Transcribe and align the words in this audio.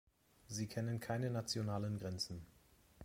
Sie 0.47 0.65
kennen 0.65 0.99
keine 0.99 1.29
nationalen 1.29 1.99
Grenzen. 1.99 2.43